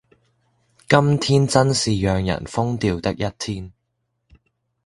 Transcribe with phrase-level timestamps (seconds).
[0.89, 3.71] 今天真是讓人瘋掉的一天